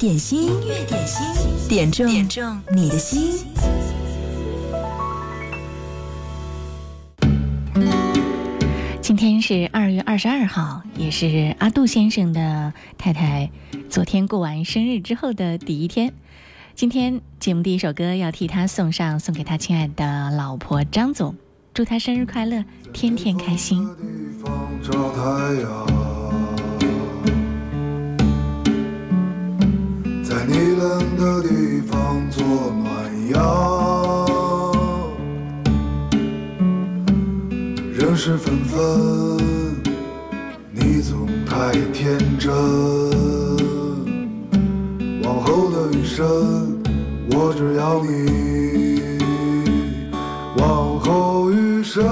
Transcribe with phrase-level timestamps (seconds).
[0.00, 3.44] 点心，音乐点心，点中点中你的心。
[9.02, 13.50] 今天是二月二十二号，也是阿杜先生的太太
[13.90, 16.14] 昨天过完生日之后的第一天。
[16.74, 21.34] 今天节目第一首歌要替他送上，送给他亲爱的老婆张总，
[21.74, 22.64] 祝他生日快乐，
[22.94, 23.86] 天天开心。
[24.82, 26.09] 在
[30.52, 32.42] 你冷的地方做
[32.82, 32.84] 暖
[33.28, 33.38] 阳，
[37.94, 38.76] 人事纷纷，
[40.72, 42.52] 你总太天真。
[45.22, 46.82] 往后的余生，
[47.30, 49.20] 我只要你。
[50.56, 52.02] 往后余生，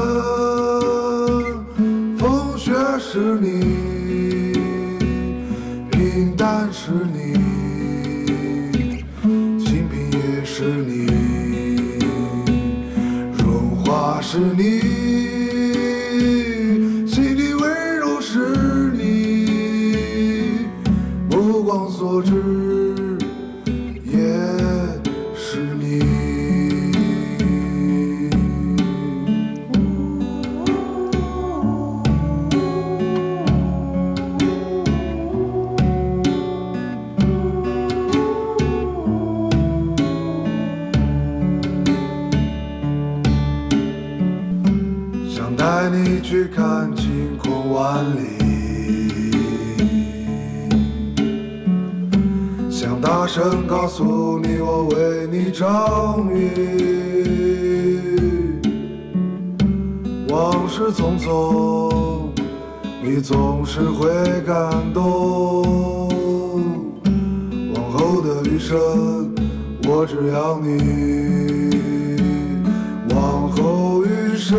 [2.16, 3.77] 风雪是你，
[14.30, 14.77] 是你，
[47.88, 48.20] 万里，
[52.70, 55.66] 想大声告诉你我为你着
[56.18, 56.50] 迷。
[60.28, 62.28] 往事匆匆，
[63.02, 64.06] 你总是会
[64.42, 66.10] 感动。
[67.72, 68.76] 往后的余生，
[69.88, 71.78] 我只要你。
[73.14, 74.58] 往后余生，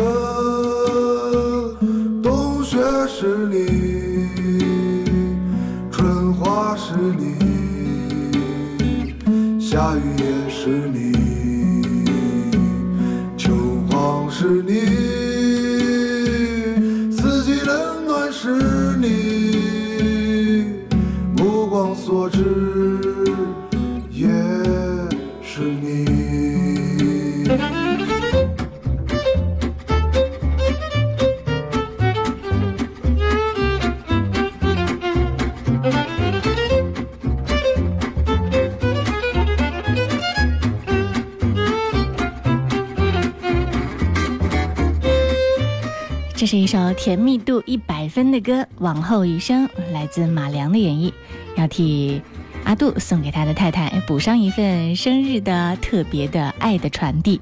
[47.02, 51.10] 甜蜜度一百分的歌，《往后余生》来自马良的演绎，
[51.56, 52.20] 要替
[52.62, 57.40] 阿杜送给他的太太补上一份生日的特别的爱的传递。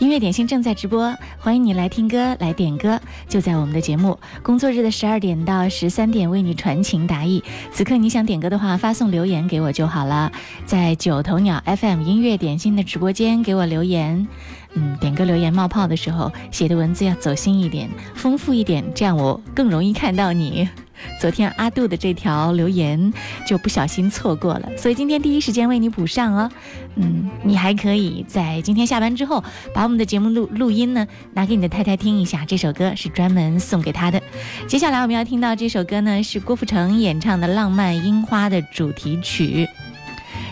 [0.00, 7.44] 音乐点心正在直播，欢迎你来听歌来点歌，就在我们的节目工作日的十二点到十三点为你传情达意。
[7.70, 10.32] 此刻你想点歌的话，发送留言给我就好了，
[10.64, 14.26] 在九头鸟 FM 音乐点心的直播间给我留言。
[14.76, 20.68] 嗯，点歌留言冒泡的时候，写的文字要走心一点，丰富一点，这样我更容易看到你。
[21.20, 23.12] 昨天阿杜的这条留言
[23.46, 26.50] 就不小心错过了，所以今天第一时间为你补上哦。
[26.96, 29.44] 嗯，你还可以在今天下班之后，
[29.74, 34.22] 把我们的节目录录音呢拿给你的太太听一下，这首歌是专门送给她的。
[34.66, 39.68] 接下来我们要听到这首歌呢，是郭富城演唱的《浪漫樱花》的主题曲。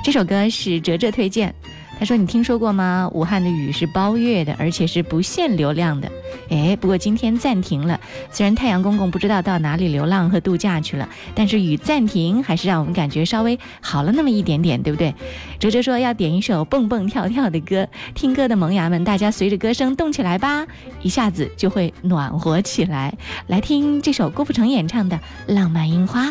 [0.03, 1.55] 这首歌是哲哲推荐。
[1.99, 3.09] 他说：“你听说过吗？
[3.13, 6.11] 武汉的雨是包月的，而且是不限流量的。
[6.51, 7.99] 哎，不过今天暂停了。
[8.31, 15.15] 虽然太阳公公不知道到哪里流浪和度假去了，但是雨暂停还是让我们感觉稍微好了那么一点点，对不对？”
[15.59, 20.67] 哲哲说要点一首蹦蹦跳跳的歌，听歌的萌芽们，大家随着歌声动起来吧，
[21.03, 23.17] 一下子就会暖和起来。
[23.47, 25.17] 来听这首郭富城演唱的
[25.55, 26.27] 《浪漫樱花》。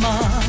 [0.00, 0.47] 感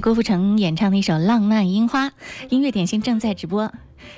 [0.00, 2.08] 郭富城演唱的一首《浪漫樱花》，
[2.50, 3.72] 音乐点心正在直播。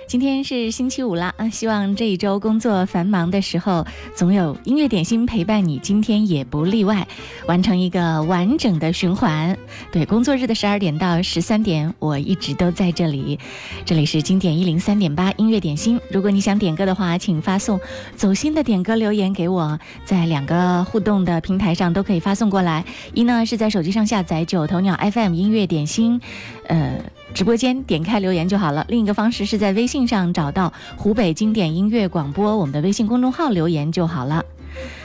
[0.09, 1.51] 今天是星期五了啊！
[1.51, 5.79] 希望这一周工作繁忙的时候，总有音乐点心陪伴你。
[5.81, 7.07] 今天也不例外，
[7.47, 9.55] 完成一个完整的循环。
[9.93, 13.39] 对，工作日的十二点到十三点，我一直都在这里。
[13.85, 16.01] 这里是经典一零三点八音乐点心。
[16.11, 17.79] 如果你想点歌的话，请发送
[18.17, 22.83] 走心的点歌留言给我，在两个互动的平台上都可以发送过来。
[23.13, 26.19] 一呢是在手机上下载九头鸟 FM 音乐点心，
[26.67, 26.99] 呃。
[27.35, 28.85] 直播间点开留言就好了。
[28.89, 34.45] 另一个方式是在微信上找到湖北经典音乐广播，我们的微信公众号留言就好了。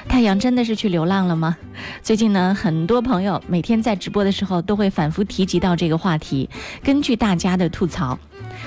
[0.07, 1.57] 太阳真的是去流浪了吗？
[2.01, 6.49] 最近呢，很多朋友每天在直播的时候都会反复提及到这个话题。
[6.83, 8.19] 根据大家的吐槽，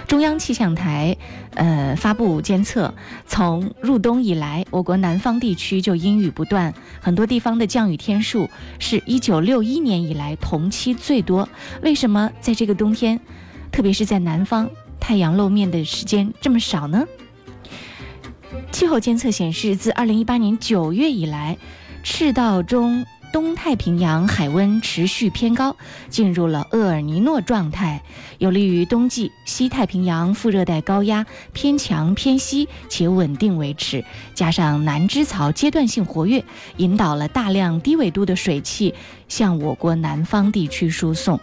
[0.09, 1.17] 中央气象台
[1.55, 2.93] 呃发布监测，
[3.27, 8.49] 从入冬以来，我国南方地区就阴雨不断，很多地方的降雨天数
[8.79, 11.49] 是一九六一年以来同期最多。
[11.83, 13.21] 为什么在这个冬天？
[13.77, 17.05] 特别是在南方，太阳露面的时间这么少呢？
[18.73, 21.59] 气候监测显示，自2018年9月以来，
[22.03, 23.05] 赤道中
[23.35, 25.77] 东太平洋海温持续偏高，
[26.09, 28.03] 进入了厄尔尼诺状态，
[28.39, 34.03] 有利于冬季西太平洋副热带高压偏强偏西且稳定维持，
[34.35, 36.43] 加上南支槽阶段性活跃，
[36.79, 38.95] 引导了大量低纬度的水汽
[39.29, 41.39] 向我国南方地区输送。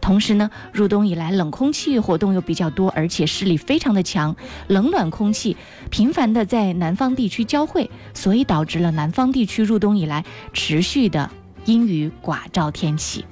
[0.00, 4.34] 同时呢，入冬以来冷空气活动又比较多，而且势力非常的强，
[4.68, 5.56] 冷暖空气
[5.90, 11.30] 频繁的在南方地区交汇，所以导致了南方地区入冬以来持续的
[11.64, 13.24] 阴雨寡照天气。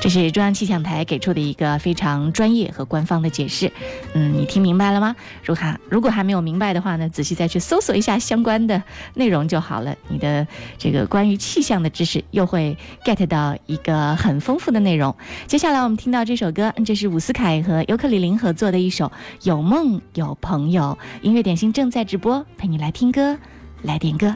[0.00, 3.70] 这是中央气象台给出的一个非常专业和官方的解释，
[4.14, 5.14] 嗯，你听明白了吗？
[5.44, 8.82] 如果如果还没有明白的话呢，仔细再去搜索一下相关的
[9.14, 9.94] 内容就好了。
[10.08, 10.46] 你的
[10.78, 15.14] 这个关于气象的知识又会 get 到一个很丰富的内容。
[15.46, 19.06] 接下来我们听到这首歌，这是伍思凯和尤克里林合作的一首
[19.42, 20.96] 《有梦有朋友》。
[21.20, 23.36] 音乐点心正在直播，陪你来听歌，
[23.82, 24.34] 来点歌。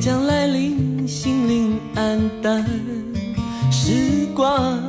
[0.00, 2.64] 将来临，心灵黯淡，
[3.70, 4.80] 时光。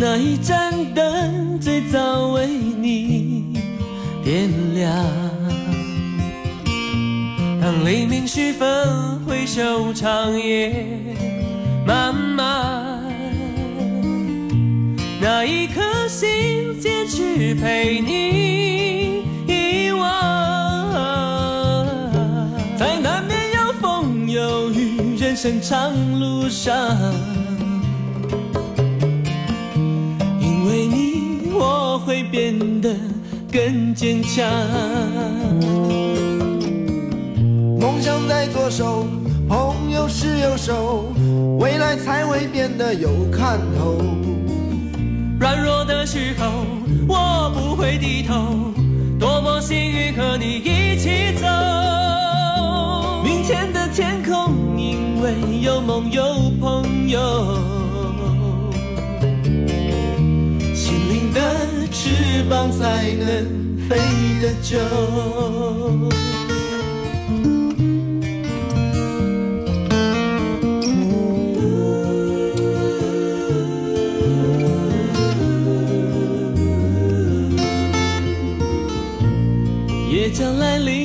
[0.00, 3.54] 那一盏灯最早为你
[4.24, 4.92] 点亮。
[7.60, 10.84] 当黎明时分，回首长夜
[11.86, 13.00] 漫漫，
[15.20, 18.71] 那一颗心坚持陪你
[25.42, 26.72] 生长路上，
[30.38, 32.94] 因为你，我会变得
[33.50, 34.46] 更坚强。
[37.76, 39.04] 梦想在左手，
[39.48, 41.12] 朋友是右手，
[41.58, 44.00] 未来才会变得有看头。
[45.40, 46.64] 软弱的时候，
[47.08, 48.72] 我不会低头，
[49.18, 51.48] 多么幸运和你一起走。
[53.24, 54.61] 明天的天空。
[55.24, 56.20] 因为有梦有
[56.60, 57.20] 朋友，
[60.74, 61.40] 心灵的
[61.92, 63.96] 翅膀才能飞
[64.40, 64.76] 得久。
[80.10, 81.01] 夜将来临，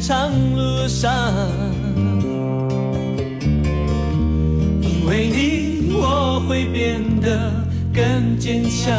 [0.00, 0.72] 长路。
[0.88, 1.10] 上，
[4.80, 7.50] 因为你，我会变得
[7.92, 8.92] 更坚强。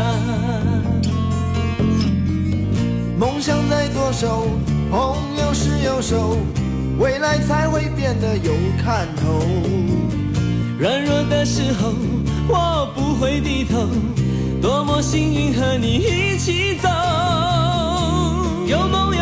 [3.17, 4.47] 梦想在左手，
[4.89, 6.37] 朋友是右手，
[6.97, 8.51] 未来才会变得有
[8.83, 9.45] 看头。
[10.79, 11.93] 软弱的时候，
[12.47, 13.87] 我不会低头，
[14.61, 16.89] 多么幸运和你一起走。
[18.65, 19.12] 有梦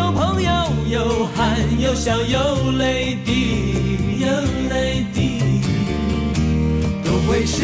[0.91, 4.27] 有喊有笑有泪滴有
[4.69, 5.62] 泪滴
[7.05, 7.63] 都会是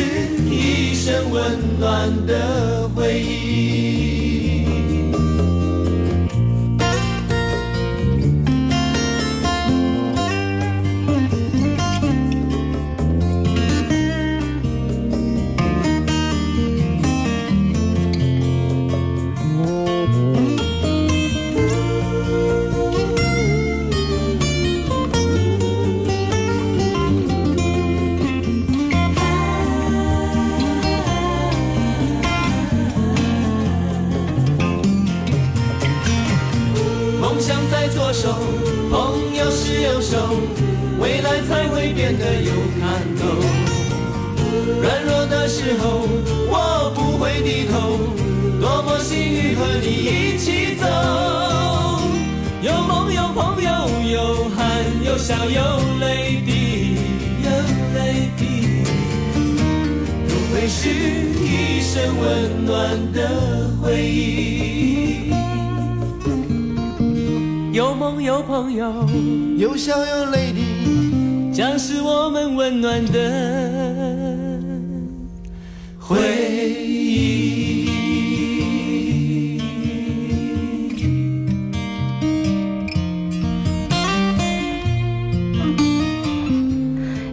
[0.50, 4.26] 一生温暖的回忆。
[40.09, 40.15] 手，
[41.01, 43.27] 未来才会变得有看头。
[44.81, 46.07] 软弱的时候，
[46.47, 47.99] 我不会低头，
[48.61, 50.87] 多么幸运和你一起走。
[52.61, 53.69] 有梦有朋友，
[54.09, 54.57] 有汗
[55.03, 55.61] 有笑有
[55.99, 56.95] 泪滴，
[57.43, 57.49] 有
[57.99, 58.41] 泪滴，
[60.29, 63.19] 都会是一生温暖的
[63.81, 65.26] 回忆。
[67.77, 69.07] 有梦有朋友，
[69.55, 74.60] 有笑有泪滴，将是我们温暖的
[76.00, 76.17] 回
[76.74, 77.86] 忆。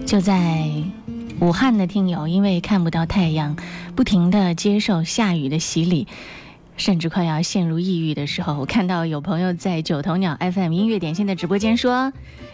[0.04, 0.70] 就在
[1.40, 3.56] 武汉的听友，因为看不到太阳，
[3.96, 6.06] 不停的接受下雨的洗礼，
[6.76, 12.12] 甚至快要陷入抑郁的时候，我看到有朋友在九头鸟 FM 音乐点心的直播间说，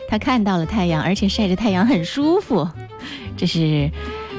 [0.08, 2.68] 他看到了太阳，而且晒着太阳很舒服，
[3.36, 3.90] 这是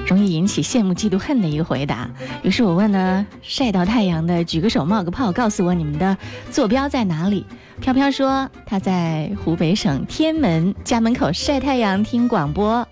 [0.07, 2.09] 容易引起羡慕、嫉妒、恨的一个回答。
[2.43, 6.17] 于是我问呢，晒到太阳的举个手冒个泡，告诉我你们的
[6.51, 7.45] 坐标在哪里？
[7.79, 12.87] 飘飘说他在湖北省天门家门口晒太阳听广播。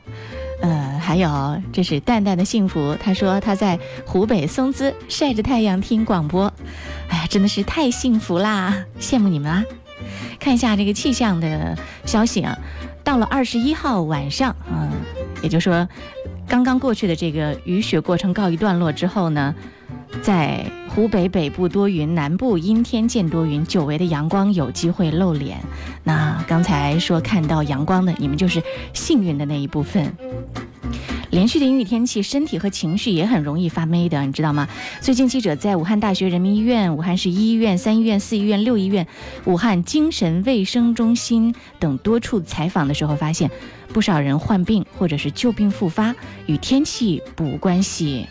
[0.62, 6.52] 呃，还有这是淡淡的幸福，他说他在湖北松滋晒着太阳听广播，
[7.10, 9.64] 哎呀，真的是太幸福啦，羡慕你们啊！
[10.40, 12.58] 看一下这个气象的消息啊，
[13.04, 14.90] 到了二十一号晚上，嗯，
[15.42, 15.88] 也就是说
[16.48, 19.56] 刚刚过去的这个雨雪过程告一段落之后呢，
[20.22, 25.58] 在湖北北部多云，南部阴天见多云，久违的阳光有机会露脸。
[26.04, 28.62] 那刚才说看到阳光的，你们就是
[28.94, 30.14] 幸运的那一部分。
[31.30, 34.68] 连续的阴雨天气，身体和情绪也很容易发霉的，你知道吗？
[35.00, 39.06] 最近记者在武汉大学人民医院、武汉市一医院、三医院、四医院、六医院、
[39.46, 43.52] 武汉精神卫生中心等多处采访的时候，发现
[43.94, 46.16] 不少人患病或者是旧病复发，
[46.48, 48.26] 与天气不无关系。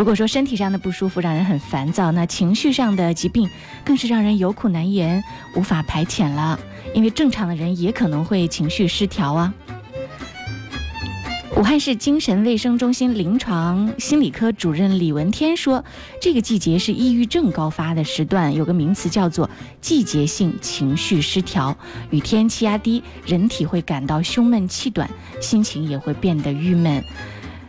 [0.00, 3.46] 如果说身体上的不舒服让人很烦躁，那情绪上的疾病
[3.84, 5.22] 更是让人有苦难言，
[5.54, 6.58] 无法排遣了。
[6.94, 9.52] 因为正常的人也可能会情绪失调啊。
[11.54, 15.84] 武汉市精神卫生中心临床心理科主任李文天说，
[16.18, 19.50] 这个季节是抑郁症高发的时段，有个名词叫做
[19.82, 21.76] 季节性情绪失调。
[22.08, 25.10] 与天气压低，人体会感到胸闷气短，
[25.42, 27.04] 心情也会变得郁闷。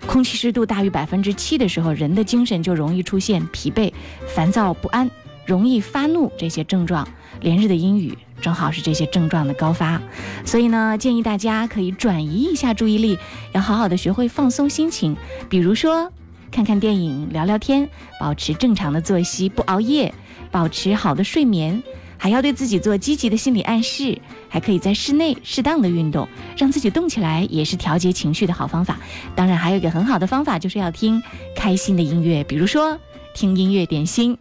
[0.08, 3.92] 空气湿度大于百分之七的时候，人的精神就容易出现疲惫、
[4.28, 5.10] 烦躁不安、
[5.46, 7.08] 容易发怒这些症状。
[7.40, 10.00] 连日的阴雨正好是这些症状的高发，
[10.46, 13.18] 所以呢，建议大家可以转移一下注意力，
[13.54, 15.16] 要好好的学会放松心情，
[15.50, 16.12] 比如说
[16.52, 17.90] 看看电影、聊聊天，
[18.20, 20.14] 保持正常的作息，不熬夜，
[20.52, 21.82] 保持好的睡眠。
[22.22, 29.00] 还要对自己做积极的心理暗示，还可以在室内适当的运动，让自己动起来，也是调节情绪的好方法。
[29.36, 31.24] 当然，还有一个很好的方法，就是要听
[31.56, 33.00] 开心的音乐，比如说
[33.34, 34.38] 听音乐点心。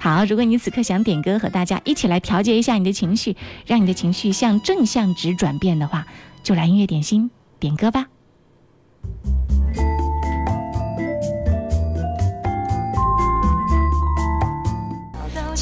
[0.00, 6.06] 好，如果你此刻想点歌，和大家一起来调节一下你的情绪，让你的情绪向正向值转变的话，
[6.42, 8.06] 就来音乐点心点歌吧。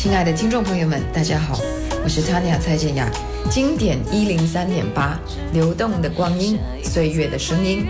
[0.02, 1.60] 亲爱的听众朋友们，大家好，
[2.02, 3.06] 我是 Tanya 蔡健雅，
[3.50, 5.20] 经典一零三点八，
[5.52, 7.86] 流动的光阴，岁月的声音。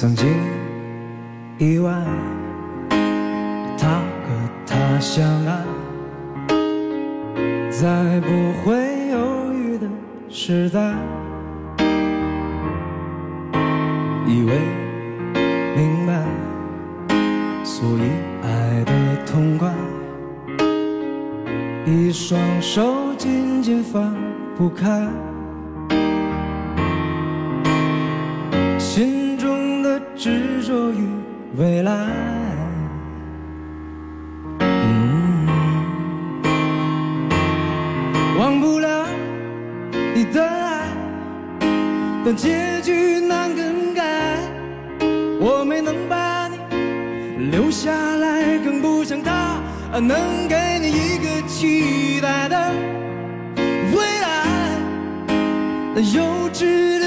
[0.00, 0.26] 曾经
[1.58, 1.92] 意外，
[3.76, 3.86] 他
[4.24, 4.32] 和
[4.66, 5.62] 她相爱，
[7.70, 8.28] 在不
[8.62, 8.78] 会
[9.10, 9.86] 犹豫的
[10.30, 10.94] 时代，
[14.26, 14.58] 以为
[15.76, 16.24] 明白，
[17.62, 18.10] 所以
[18.42, 18.92] 爱的
[19.26, 19.70] 痛快，
[21.84, 24.16] 一双手紧紧放
[24.56, 25.06] 不开，
[30.22, 31.08] 执着于
[31.56, 31.92] 未来。
[34.60, 35.48] 嗯
[38.38, 39.06] 忘不了
[40.14, 40.82] 你的爱，
[42.22, 44.36] 但结局难更改。
[45.40, 46.58] 我没能把你
[47.50, 49.58] 留下来，更不像他
[50.00, 52.70] 能给你一个期待的
[53.94, 54.44] 未来。
[55.94, 56.99] 那幼稚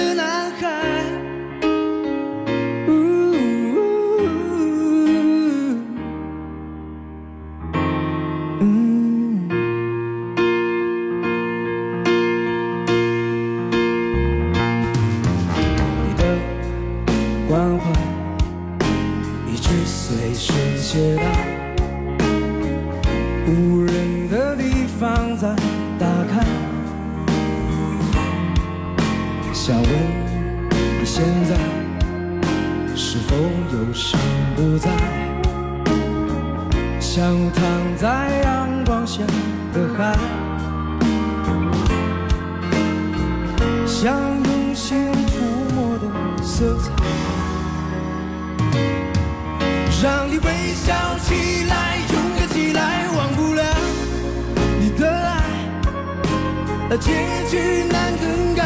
[57.50, 58.64] 结局难更改。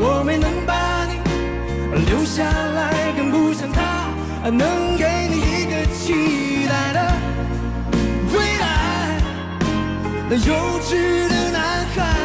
[0.00, 1.12] 我没能把你
[2.06, 3.80] 留下来，更不像他
[4.50, 6.98] 能给你一个期待的
[8.32, 8.64] 未来。
[10.28, 12.23] 那幼稚的男孩。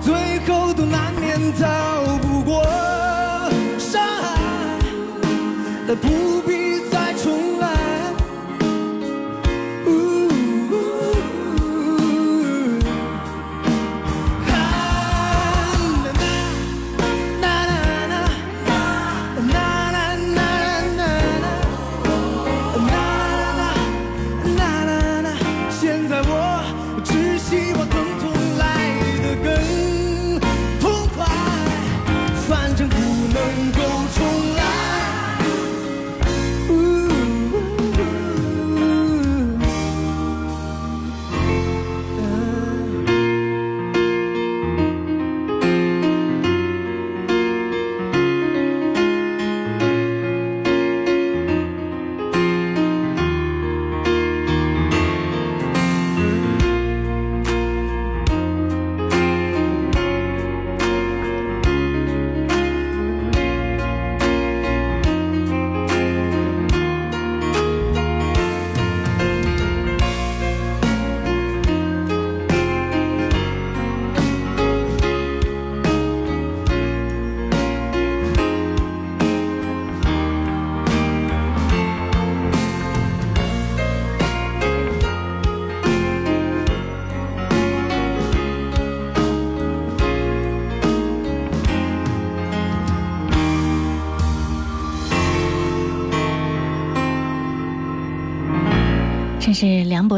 [0.00, 0.14] 最
[0.46, 2.62] 后都难免逃不过
[3.78, 6.87] 伤害，不必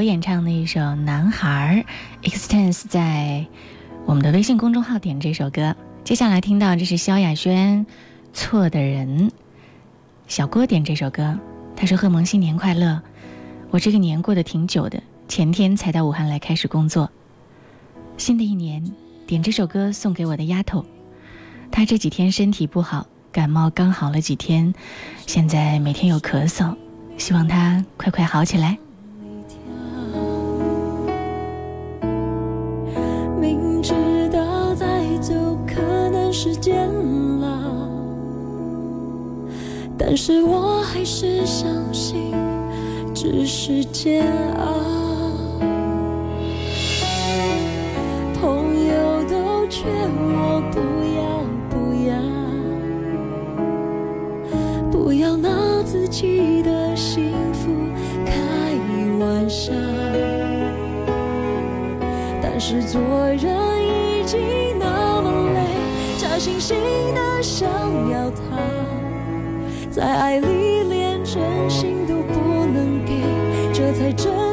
[0.01, 1.85] 我演唱的一首《男孩》
[2.31, 3.45] ，Extens 在
[4.07, 5.77] 我们的微信公众号点这首歌。
[6.05, 7.85] 接下来听到这是萧亚轩
[8.33, 9.29] 《错的人》，
[10.27, 11.39] 小郭点这首歌，
[11.77, 13.03] 他说：“贺萌新年快乐！
[13.69, 17.11] 我这个年过得挺久的，前天才到武汉来开始工作。
[18.17, 18.83] 新的一年，
[19.27, 20.83] 点这首歌送给我的丫头，
[21.71, 24.75] 她这几天身体不好，感冒刚好了几天，
[25.27, 26.75] 现在每天有咳嗽，
[27.19, 28.79] 希望她快快好起来。”
[40.03, 42.33] 但是我还是相信
[43.15, 44.73] 只是煎熬。
[48.41, 50.81] 朋友都劝我不
[51.19, 51.77] 要不
[52.09, 52.17] 要。
[54.91, 57.71] 不要拿自己的幸福
[58.25, 58.33] 开
[59.19, 59.71] 玩笑。
[62.41, 62.99] 但是做
[63.35, 64.41] 人已经
[64.79, 65.61] 那么累
[66.17, 66.73] 假惺惺
[67.13, 67.69] 的想
[68.11, 68.50] 要逃。
[69.91, 73.25] 在爱里连真心都不能给
[73.73, 74.50] 这才真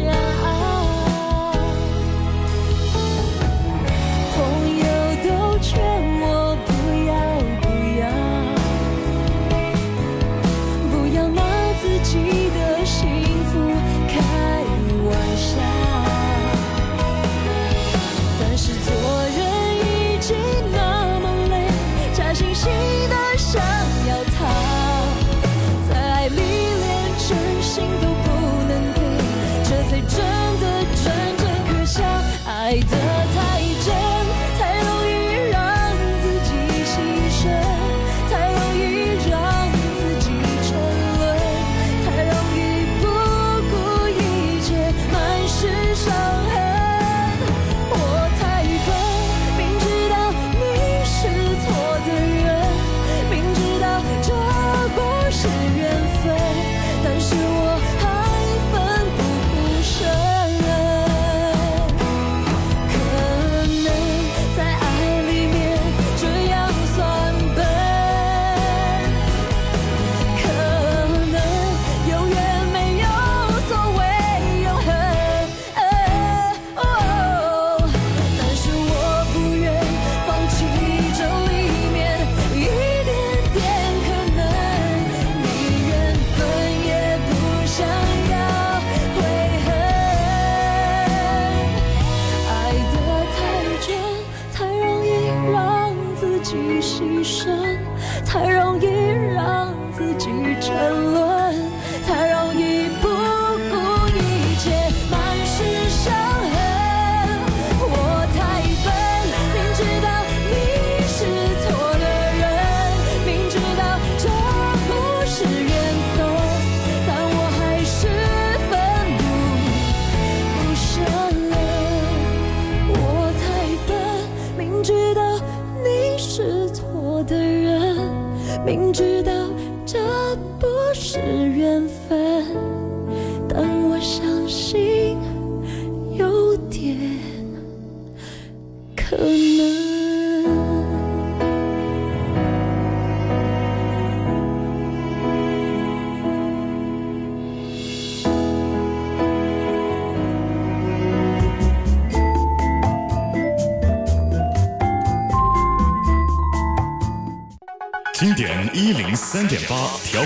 [0.00, 0.29] shine.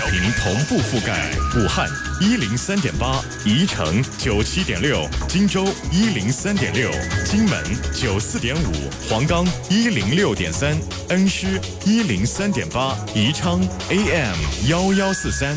[0.09, 1.89] 屏同步覆盖武汉
[2.21, 6.91] 一零三点八宜城九七点六荆州一零三点六
[7.25, 8.71] 荆门九四点五
[9.09, 10.77] 黄冈一零六点三
[11.09, 14.37] 恩施一零三点八宜昌 am
[14.69, 15.55] 幺幺四三。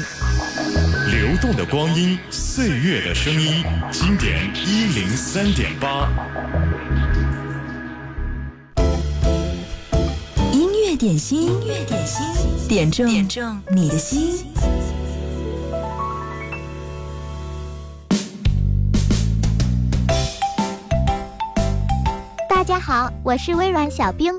[1.11, 6.11] 流动的光阴岁月的声音经典一零三点八。
[10.53, 12.48] 音乐点心音乐点心。
[12.69, 13.09] 点正
[13.71, 14.45] 你的心。
[22.47, 24.35] 大家好我是微软小冰。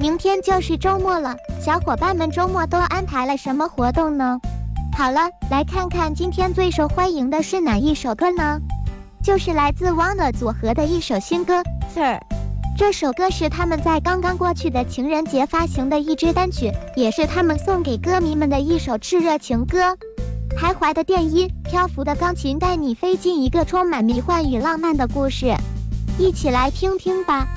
[0.00, 4.40] 明天就是周末了小伙伴们周末都安排了什么活动呢？
[4.96, 8.60] 好了来看看今天最受欢迎的是哪一首歌呢？
[9.22, 11.62] 就是来自 wanna 组合的一首新歌
[11.94, 12.18] sir
[12.78, 19.96] 这首歌是他们在刚刚过去的情人节发行的一支单曲，也是他们送给歌迷们的一首炽热情歌。
[20.56, 25.56] 徘徊的电音，漂浮的钢琴，带你飞进一个充满迷幻与浪漫的故事。
[26.20, 27.48] 一起来听听吧。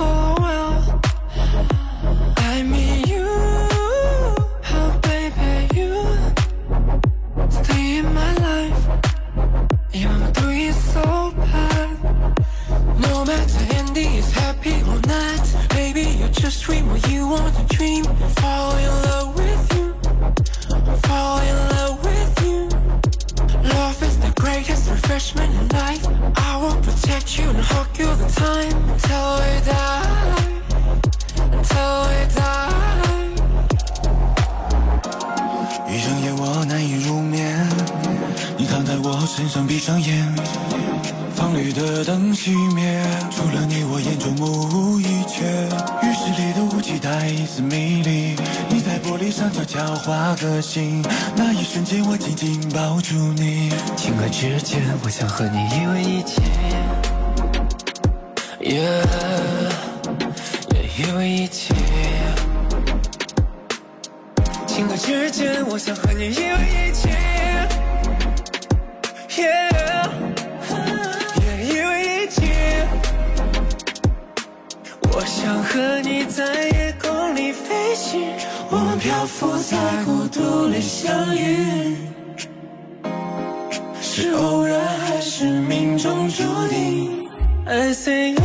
[0.00, 0.39] for
[14.69, 18.03] is happy or not, baby, you just dream what you want to dream.
[18.41, 19.93] Fall in love with you.
[21.07, 22.69] Fall in love with you.
[23.75, 26.05] Love is the greatest refreshment in life.
[26.37, 30.05] I will protect you and hug you the time until we die.
[31.57, 32.73] Until we die.
[35.87, 37.67] 一整夜我难以入眠，
[38.57, 40.35] 你躺在我身上，闭上眼，
[41.50, 45.42] 房里的灯熄灭，除了你我眼中目无一切。
[46.00, 48.36] 浴室里的雾气带一丝迷离，
[48.68, 53.68] 你在玻璃上悄悄画个心，那一瞬间我紧紧抱住你。
[53.96, 56.40] 顷刻之间，我想和你依偎一起
[58.60, 59.04] ，yeah，
[60.72, 61.74] 也依偎一起。
[64.68, 67.08] 顷刻之间，我想和你依偎一起
[69.42, 69.69] ，yeah，
[75.30, 78.20] 想和你在夜空里飞行，
[78.68, 81.96] 我们漂浮在孤独里相遇。
[84.02, 87.28] 是偶然还是命中注定
[87.64, 88.40] ？I say you,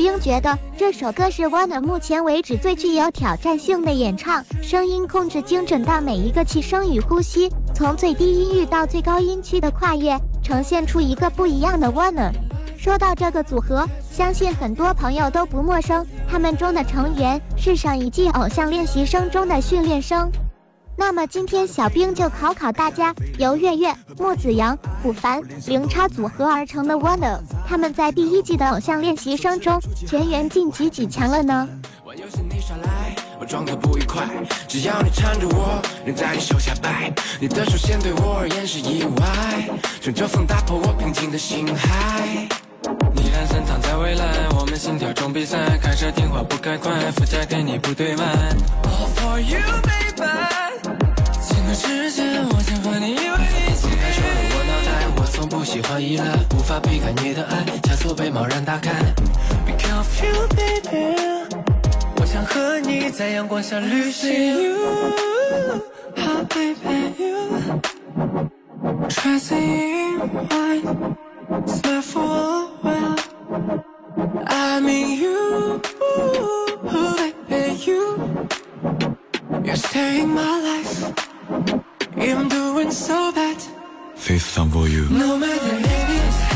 [0.00, 12.32] 冰觉得这首歌是 Wonder 目前为止最具有挑战性的演唱，声音控制精准到每一个气声与呼吸，从最低音域到最高音区的跨越，呈现出一个不一样的 Wonder。
[12.78, 20.32] 说到这个组合，相信很多朋友都不陌生，他们中的成员是上一季偶像练习生中的训练生。
[21.00, 31.66] 那么今天小冰就考考大家，由月月、莫子阳、卜凡、零叉组合而成的 Wonder，他们在第一季的偶像练习生中全员晋级几强了呢？
[32.04, 34.28] 玩游戏你耍赖，我装作不愉快。
[34.68, 37.10] 只要你缠着我，人在你手下败。
[37.40, 39.70] 你的出现对我而言是意外，
[40.02, 42.46] 终究曾打破我平静的心海。
[43.14, 44.49] 你懒散躺在未来，
[44.80, 48.26] 心跳中比赛，开车听话不开快，副驾给你不对慢。
[48.84, 50.24] All for you, baby。
[51.38, 53.36] 情爱之间，我想和你依偎
[53.68, 53.88] 一起。
[53.90, 56.24] 开车的我脑袋，我从不喜欢依赖，
[56.56, 58.90] 无法避开你的爱，枷锁被贸然打开。
[59.66, 61.14] Because of you, baby。
[62.16, 64.32] 我想和你在阳光下旅行。
[64.62, 64.78] You,
[66.16, 67.60] oh baby, you
[69.10, 70.88] dressing in white,
[71.66, 72.88] smile for a.
[72.88, 73.29] I
[80.00, 80.94] You're my life,
[82.16, 83.58] even doing so bad.
[84.16, 86.49] Faith time for you。No matter if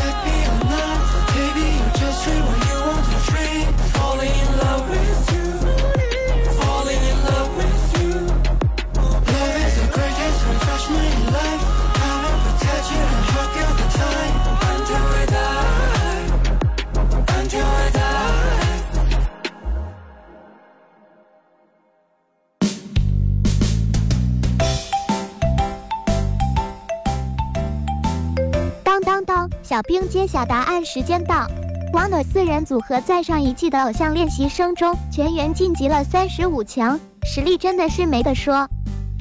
[29.86, 31.46] 冰揭晓答案时间到。
[31.92, 38.68] 王努四人组合在上一季的偶像练习生中全员晋级了三十五强，实力真的是没得说。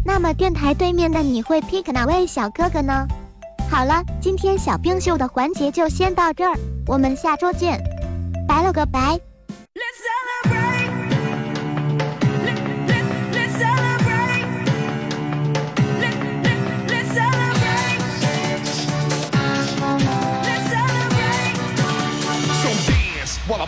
[0.06, 3.08] 那么电台对面的你会 pick 哪位小哥哥呢？
[3.70, 7.80] 好了，今天小冰秀的环节就先到这儿，我们下周见，
[8.48, 9.20] 拜了个拜。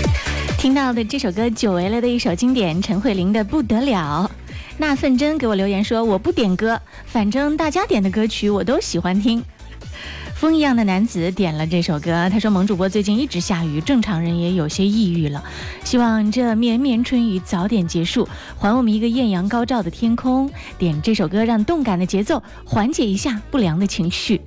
[0.53, 4.31] I 听到的这首歌久违了的一首经典，陈慧琳的《不得了》。
[4.79, 9.43] 那奋真给我留言说：“我不点歌，反正大家点的歌曲我都喜欢听。
[10.37, 15.43] ”风一样的男子点了这首歌，他说：“萌主播最近一直下雨，正常人也有些抑郁了，
[15.83, 24.41] 希望这绵绵春雨早点结束，还我们一个艳阳高照的天空。”点这首歌，让动感的节奏缓解一下不良的情绪，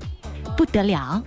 [0.55, 1.21] 不得了。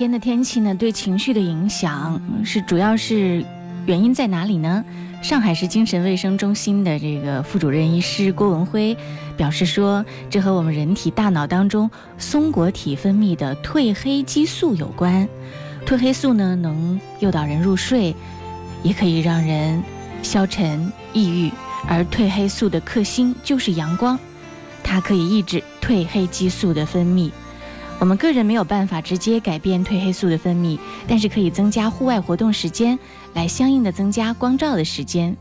[0.00, 3.44] 天的天气呢，对情绪的影响是主要是
[3.84, 4.82] 原因在哪里呢？
[5.20, 8.96] 上海市精神卫生中心的这个副主任医师郭文辉
[9.36, 15.28] 表示说，这和我们人体大脑当中松果体分泌的褪黑激素有关。
[15.84, 18.16] 褪黑素呢，能诱导人入睡，
[18.82, 19.82] 也可以让人
[20.22, 21.52] 消沉、抑郁，
[21.86, 24.18] 而褪黑素的克星就是阳光，
[24.82, 27.30] 它可以抑制褪黑激素的分泌。
[28.00, 32.98] 我们个人没有办法直接改变褪黑素的分泌，但是可以增加户外活动时间，
[33.34, 35.36] 来相应的增加光照的时间。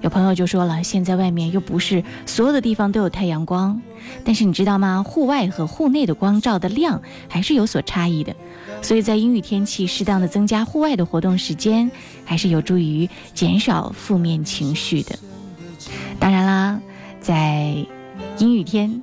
[0.00, 3.78] 有朋友就说了，现在外面又不是所有的地方都有太阳光，
[4.24, 5.02] 但是你知道吗？
[5.02, 8.34] 户外和户内的光照的量还是有所差异的，
[8.80, 11.90] 所以在阴雨天气，适当的增加户外的活动时间，
[12.24, 15.18] 还是有助于减少负面情绪的。
[16.18, 16.80] 当然啦，
[17.20, 17.74] 在
[18.38, 19.02] 阴雨天。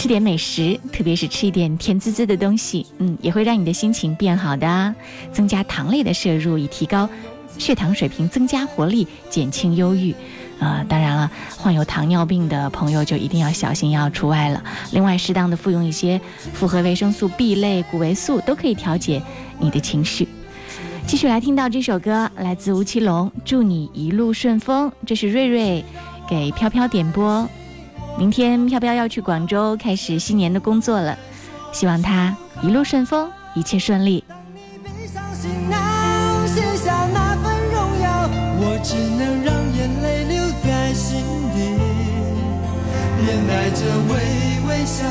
[0.00, 4.94] 吃点美食，特别是吃一点甜滋滋的东西，嗯，也会让你的心情变好的。
[5.30, 7.06] 增加糖类的摄入，以提高
[7.58, 10.14] 血糖水平，增加活力，减轻忧郁。
[10.58, 14.64] 呃，当然了，患有糖尿病的朋友就一定要小心，要除外了。
[14.92, 16.18] 另外，适当的服用一些
[16.54, 19.22] 复合维生素 B 类、谷维素，都可以调节
[19.58, 20.26] 你的情绪。
[21.06, 25.84] 继续来听到这首歌，来自吴奇隆，《祝你一路顺风》，这是瑞瑞
[26.26, 27.46] 给飘飘点播。
[28.20, 31.18] 明天飘飘要去广州开始新年的工作了，
[31.72, 34.22] 希望他一路顺风，一切顺利。
[36.46, 38.28] 写下那份荣耀，
[38.60, 41.58] 我只能让眼泪留在心底，
[43.24, 44.12] 面带着微
[44.68, 45.06] 微笑，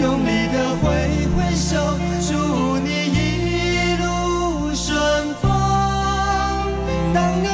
[0.00, 0.88] 用力的挥
[1.36, 1.76] 挥手，
[2.22, 2.32] 祝
[2.78, 4.96] 你一路顺
[5.34, 5.52] 风。
[7.12, 7.46] 当你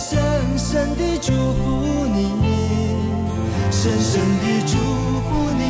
[0.00, 0.18] 深
[0.56, 2.24] 深地祝福你，
[3.70, 4.78] 深深地祝
[5.28, 5.62] 福你，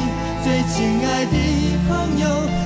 [0.45, 1.35] 最亲爱的
[1.89, 2.60] 朋友。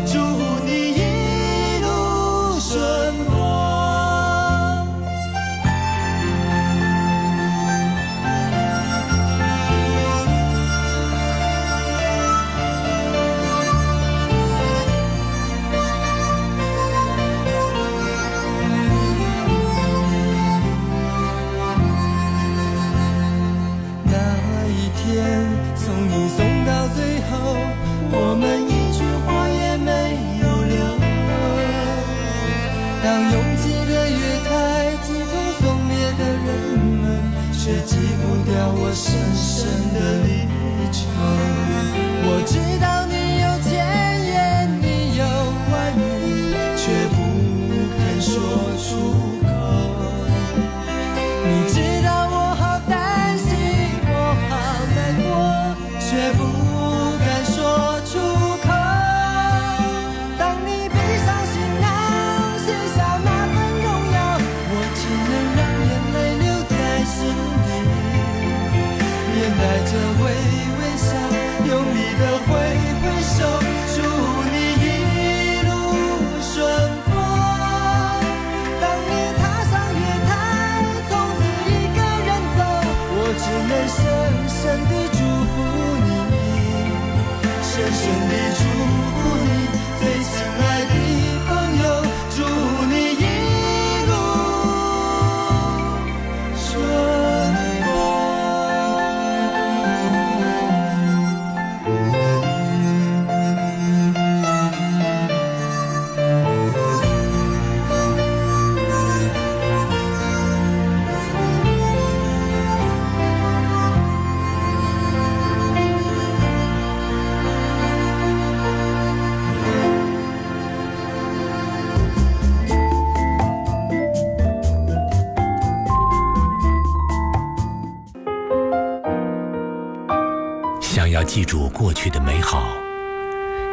[131.44, 132.68] 记住过去的美好，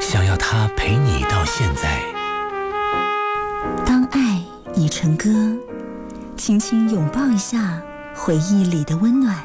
[0.01, 2.01] 想要它陪你到现在。
[3.85, 4.41] 当爱
[4.75, 5.29] 已成歌，
[6.35, 7.81] 轻轻拥抱一下
[8.13, 9.37] 回忆里的温暖。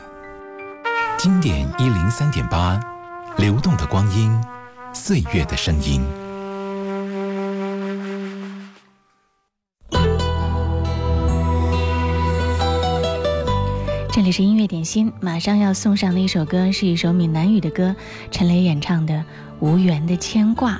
[1.16, 2.80] 经典一零三点八，
[3.36, 4.36] 流动的光阴，
[4.92, 6.02] 岁月的声音。
[14.26, 17.94] 里是音乐点心，马上要送上的一首歌是一首闽南语的歌，
[18.32, 19.14] 陈雷演唱的
[19.60, 20.72] 《无缘的牵挂》。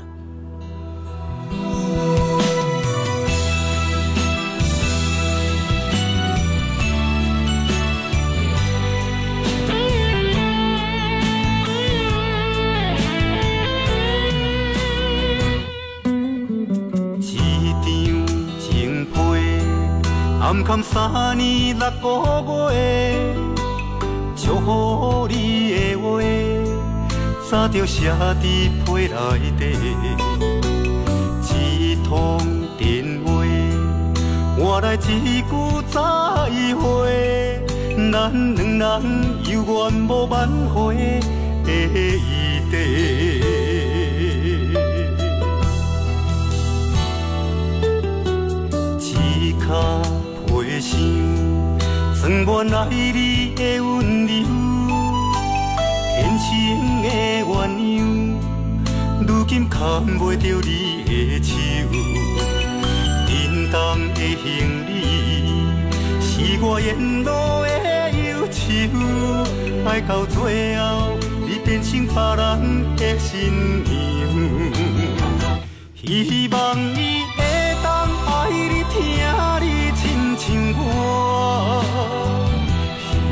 [20.97, 23.35] 三年六个月，
[24.35, 26.23] 祝福你的话，
[27.51, 29.15] 早就写伫批内
[29.59, 29.77] 底。
[31.53, 32.39] 一通
[32.79, 33.29] 电话，
[34.59, 35.53] 换来一句
[35.93, 36.01] 再
[36.81, 37.61] 会，
[38.11, 38.89] 咱两人
[39.45, 41.21] 有缘无挽回
[41.63, 42.75] 的余地。
[48.99, 49.69] 一脚
[50.81, 50.99] 想，
[52.21, 54.33] 装满爱你的温柔，
[56.15, 56.49] 天生
[57.03, 57.07] 的
[57.45, 58.35] 鸳鸯，
[59.27, 59.79] 如今牵
[60.19, 60.71] 袂着你
[61.05, 61.55] 的手。
[63.27, 63.75] 沉重
[64.15, 64.47] 的行
[64.87, 64.91] 李，
[66.21, 66.25] 是
[66.61, 66.87] 我沿
[67.23, 67.31] 路
[67.65, 67.69] 的
[68.11, 68.61] 忧愁，
[69.89, 71.17] 爱到最后，
[71.47, 72.43] 你变成别人
[72.97, 73.89] 的新娘。
[75.95, 76.55] 希望
[76.95, 77.39] 你会
[77.83, 78.95] 当爱你，听
[79.61, 79.86] 你。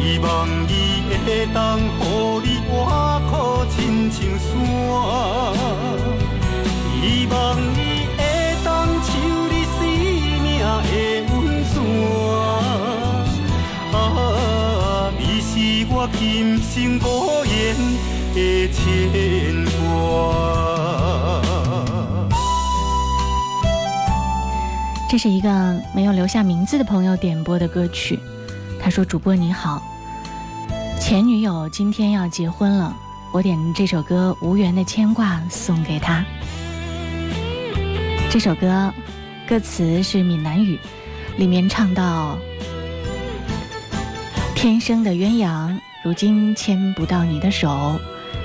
[0.01, 0.29] 希望
[0.69, 0.73] 伊
[1.25, 1.81] 会当予
[2.45, 3.33] 你挖苦
[3.71, 3.77] 亲
[4.11, 4.47] 像山，
[7.01, 7.35] 希望
[7.75, 7.83] 伊
[8.17, 8.21] 会
[8.65, 8.69] 当
[9.03, 9.09] 像
[9.51, 9.81] 你性
[10.43, 10.65] 命的
[11.33, 11.35] 温
[11.65, 11.75] 泉。
[13.93, 13.95] 啊，
[15.19, 15.53] 你是
[15.91, 16.23] 我今
[16.63, 17.05] 生无
[17.45, 17.53] 言
[18.35, 18.37] 的
[18.73, 18.79] 牵
[19.65, 20.44] 挂。
[25.15, 28.19] 这是一个没有留下名字的朋友点播的歌曲。
[28.81, 29.81] 他说：“主播你好，
[31.01, 32.93] 前女友今天要结婚了，
[33.33, 36.25] 我点这首歌《无缘的牵挂》送给她。
[38.29, 38.93] 这首歌
[39.49, 40.81] 歌词是闽南语，
[41.37, 42.37] 里面唱到：
[44.57, 48.01] 天生的鸳鸯，如今牵不到你的手，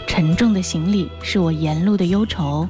[0.06, 2.70] 沉重的行李是我沿路的忧愁，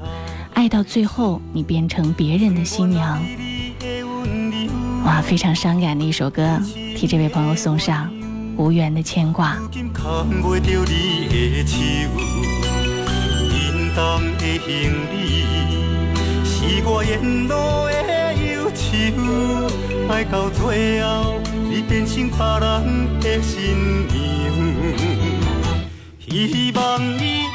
[0.53, 3.21] 爱到最后你变成别人的新娘。”
[5.09, 6.61] 哇，非常伤感的一首歌，
[6.95, 8.07] 替这位朋友送上
[8.57, 9.57] 《无缘的牵挂》。
[20.11, 21.39] 爱到最后
[21.69, 24.13] 你变成别人的新娘。
[26.19, 27.48] 希望伊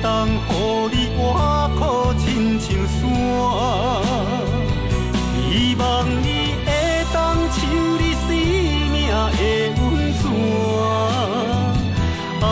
[0.00, 0.30] 当予
[0.90, 1.20] 你活
[1.76, 1.80] 苦
[2.18, 3.00] 亲像山，
[5.34, 5.82] 希望
[6.22, 6.26] 伊
[6.64, 6.68] 会
[7.12, 7.16] 当
[7.50, 7.58] 像
[7.98, 8.28] 你生
[8.90, 9.12] 命的
[9.80, 9.82] 温
[10.14, 10.22] 泉。
[12.40, 12.42] 啊，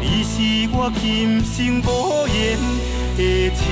[0.00, 0.34] 你是
[0.72, 1.04] 我今
[1.44, 1.86] 生无
[2.26, 2.34] 言
[3.16, 3.20] 的
[3.54, 3.64] 牵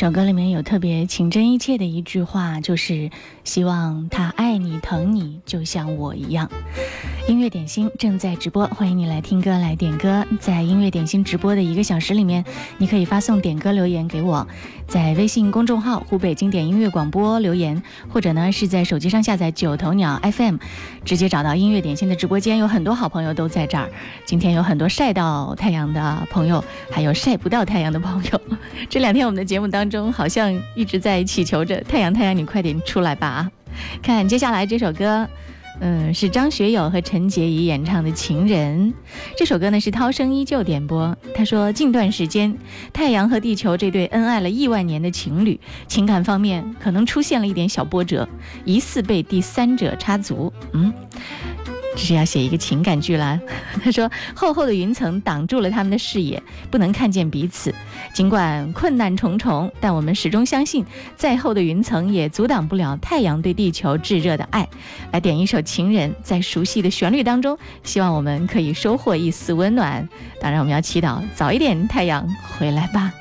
[0.00, 3.10] 首歌里面有特别情真意切的一句话，就是
[3.44, 6.50] 希望他爱你疼你，就像我一样。
[7.30, 10.26] 音乐点心正在直播，欢迎你来听歌来点歌。
[10.40, 12.44] 在音乐点心直播的一个小时里面，
[12.76, 14.44] 你可以发送点歌留言给我，
[14.88, 20.56] 在微信公众号“湖北经典音乐广播”留言，或者呢是在手机上下载九头鸟 FM，
[21.04, 23.88] 直接找到音乐点心的直播间，有很多好朋友都在这儿。
[24.24, 28.40] 今天有很多晒到太阳的朋友，还有晒不到太阳的朋友。
[28.88, 33.50] 这两天我们的节目当中，好像一直在祈求着太阳，太阳你快点出来吧啊！
[34.02, 35.28] 看接下来这首歌。
[35.80, 38.92] 嗯，是张学友和陈洁仪演唱的《情人》
[39.34, 41.16] 这首歌呢，是涛声依旧点播。
[41.34, 42.54] 他说，近段时间，
[42.92, 45.58] 太阳和地球这对恩爱了亿万年的情侣，
[45.88, 48.28] 情感方面可能出现了一点小波折，
[48.66, 50.52] 疑似被第三者插足。
[50.72, 50.92] 嗯。
[52.00, 53.38] 这是要写一个情感剧啦。
[53.84, 57.74] 他说，厚厚的云层挡住了他们的视野，不能看见彼此。
[58.14, 60.82] 尽管困难重重，但我们始终相信，
[61.14, 64.66] 再厚的云层也阻挡不了太阳对地球炙热的爱。
[65.12, 70.08] 来点一首《情人》，在熟悉的旋律当中，希望我们可以收获一丝温暖。
[70.40, 72.26] 当然，我们要祈祷早一点太阳
[72.56, 73.12] 回来吧。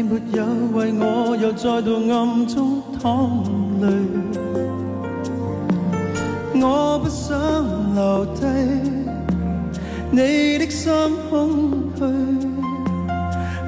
[0.00, 0.42] 你没有
[0.72, 3.44] 为我又再度暗中淌
[3.82, 3.86] 泪，
[6.54, 7.36] 我不想
[7.94, 8.40] 留低
[10.10, 10.90] 你的心
[11.28, 12.02] 空虚。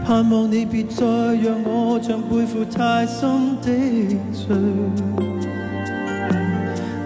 [0.06, 3.68] 盼望你别再让我像背负太深的
[4.32, 4.56] 罪，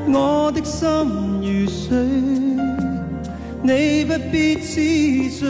[0.06, 0.88] 我的心
[1.42, 1.98] 如水，
[3.60, 5.48] 你不必知罪。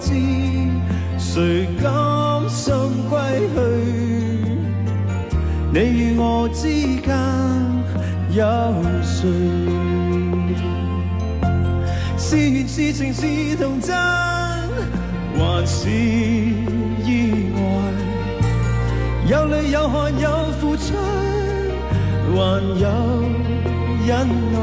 [0.00, 0.12] 知
[1.18, 2.74] 谁甘心
[3.08, 3.18] 归
[3.54, 3.56] 去？
[5.72, 6.68] 你与我之
[7.00, 7.16] 间
[8.30, 8.44] 有
[9.02, 9.28] 谁？
[12.16, 13.96] 是缘是情是童真，
[15.36, 17.60] 还是意外？
[19.26, 20.94] 有泪有汗有付出，
[22.34, 22.38] 还
[22.78, 22.84] 有
[24.06, 24.56] 忍耐。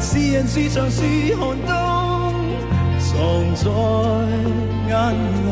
[0.00, 1.02] 是人是墙是
[1.36, 1.72] 寒冬，
[3.18, 3.66] 藏在
[4.88, 4.94] 眼
[5.44, 5.50] 内。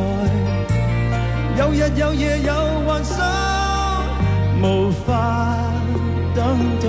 [1.58, 2.52] 有日有夜有
[2.86, 3.16] 幻想，
[4.62, 5.58] 无法
[6.32, 6.46] 等
[6.80, 6.86] 待。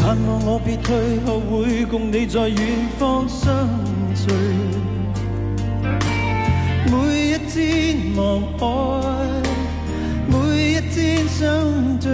[0.00, 3.68] 盼望我別退後會共你在遠方相
[4.14, 4.63] 聚。
[8.16, 8.62] 望海，
[10.28, 10.34] 每
[10.74, 12.08] 一天相对。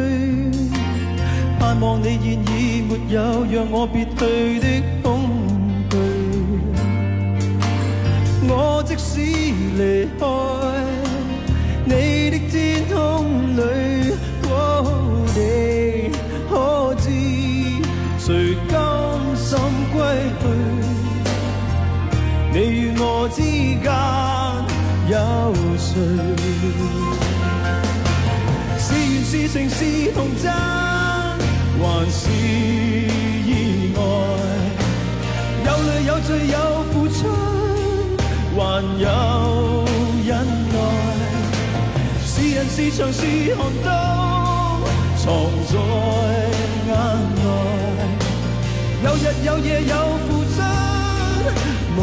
[1.58, 2.24] 盼望你现
[2.56, 4.66] 已没有让我别去的
[5.02, 5.28] 恐
[5.90, 5.96] 惧。
[8.48, 9.20] 我即使
[9.76, 10.24] 离开
[11.84, 12.96] 你的天空
[13.56, 13.60] 里，
[14.48, 14.52] 哦
[15.34, 15.38] 你
[16.48, 16.52] 可
[16.96, 17.04] 知
[18.18, 18.76] 谁甘
[19.36, 19.48] 心
[19.92, 19.98] 归
[20.40, 20.42] 去？
[22.52, 23.84] 你与我之间
[25.10, 25.16] 有
[25.76, 25.90] 誰？
[28.78, 29.78] 是緣是情是
[30.12, 30.52] 童真，
[31.82, 33.48] 還是意
[33.96, 34.00] 外？
[35.66, 36.56] 有淚有罪有
[36.92, 37.18] 付出，
[38.56, 38.60] 還
[39.00, 39.04] 有
[40.24, 40.30] 忍
[40.70, 40.74] 耐。
[42.24, 43.20] 是人是牆是
[43.56, 43.90] 寒冬，
[45.16, 45.26] 藏
[45.66, 45.74] 在
[46.86, 46.88] 眼
[47.34, 47.38] 內。
[49.02, 49.94] 有日有夜有
[50.28, 50.56] 付出，
[51.96, 51.98] 无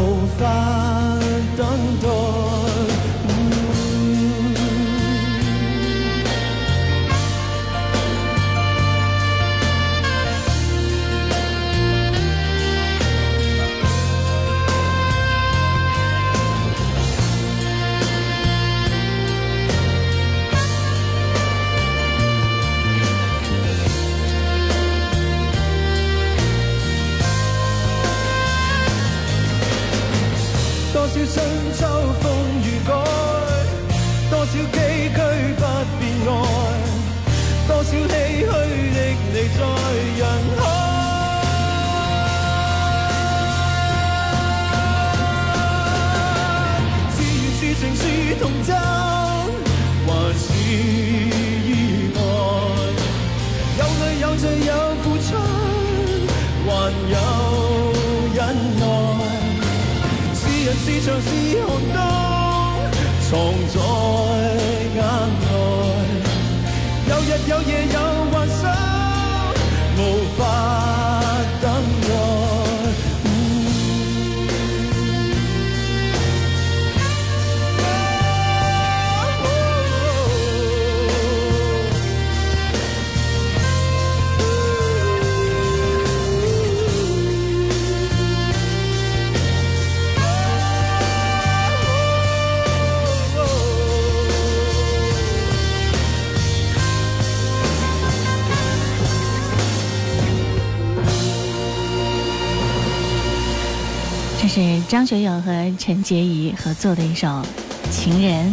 [104.88, 107.28] 张学友和陈洁仪合作的一首
[107.90, 108.46] 《情人》。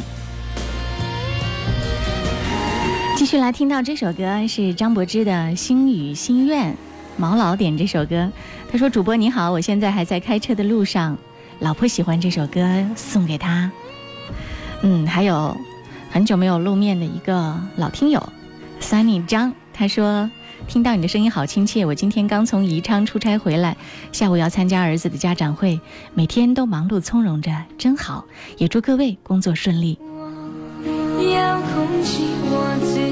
[3.15, 6.73] 继续来听到这首歌是张柏芝的《心语心愿》，
[7.15, 8.29] 毛老点这首歌。
[8.69, 11.17] 他说：“主播你好，我现在还在开车的路上，
[11.59, 13.71] 老婆喜欢这首歌，送给她。”
[14.83, 15.55] 嗯，还有
[16.11, 18.21] 很久没有露面的一个老听友
[18.81, 20.29] ，Sunny 张，他说。
[20.67, 23.77] 听到你的声音好亲切，我今天刚从宜昌出差回来，
[24.11, 25.79] 下午要参加儿子的家长会，
[26.13, 28.25] 每天都忙碌从容着，真好。
[28.57, 29.97] 也祝各位工作顺利。
[31.33, 33.04] 要控制我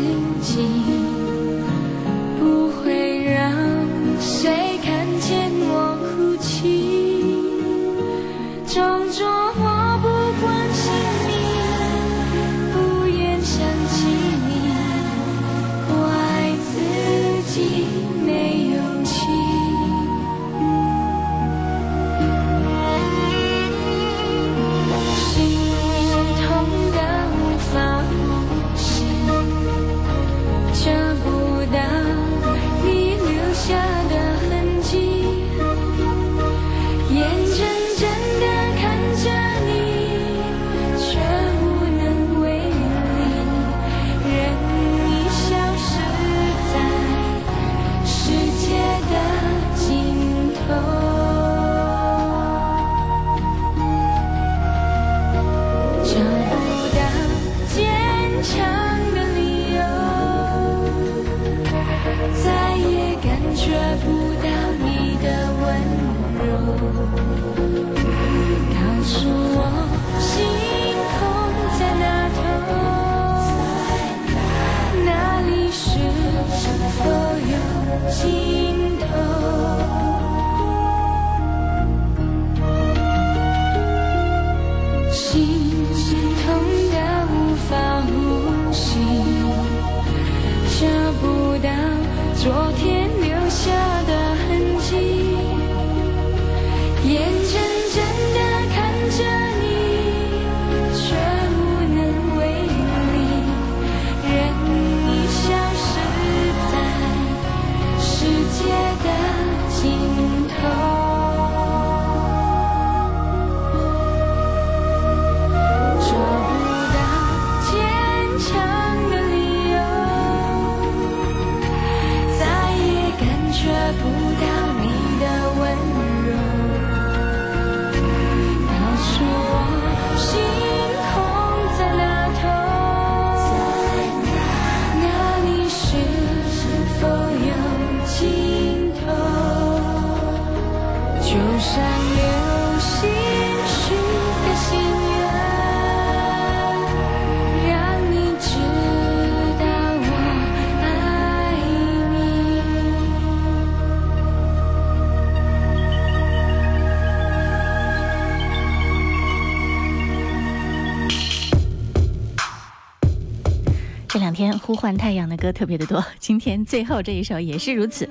[164.83, 168.05] 换太阳的歌特别的多， 今天最后这一首也是如此。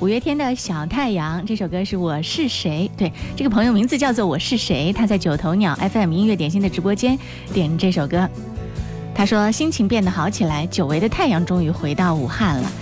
[0.00, 2.90] 五月天的小太阳这首歌是我是谁？
[2.96, 4.90] 对，这个朋友名字叫做我是谁？
[4.90, 7.18] 他在九头鸟 FM 音乐点心的直播间
[7.52, 8.26] 点这首歌。
[9.14, 12.72] 他说心情变得好起来，久违的太阳终于回到武汉了。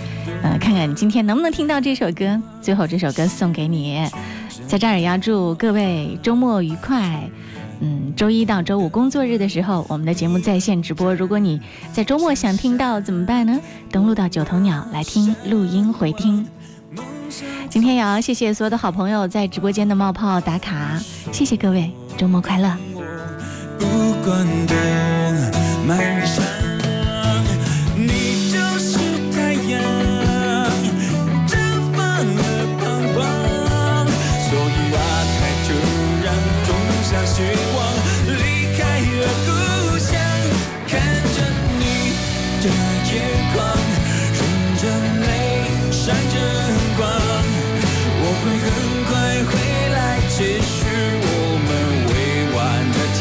[0.41, 2.41] 呃，看看今天能不能听到这首歌。
[2.61, 4.01] 最后这首歌送给你，
[4.69, 7.29] 在这儿也要祝各位周末愉快。
[7.85, 11.13] 嗯，周一到周五工作日的时候，我们的节目在线直播。
[11.13, 11.59] 如果你
[11.91, 13.59] 在周末想听到怎么办呢？
[13.91, 16.47] 登录到九头鸟来听录音回听。
[17.69, 20.97] 今天也要谢谢所有的好朋友在直播间的冒泡打卡，
[21.33, 22.73] 谢谢各位，周末快乐。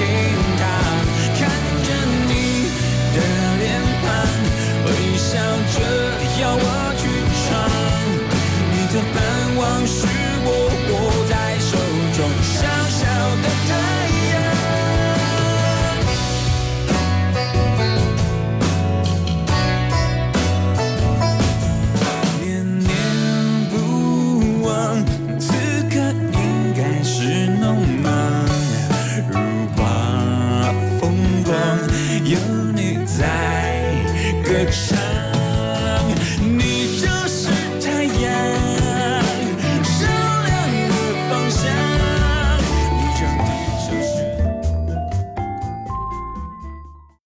[0.04, 0.41] 完